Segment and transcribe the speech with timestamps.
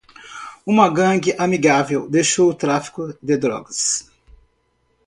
[0.65, 4.09] Uma gangue amigável deixou o tráfico de drogas.